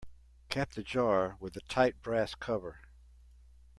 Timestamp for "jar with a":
0.81-1.61